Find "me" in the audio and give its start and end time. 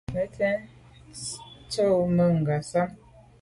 0.13-0.23, 2.15-2.25